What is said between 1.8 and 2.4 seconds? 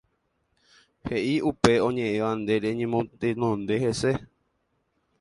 oñeʼẽva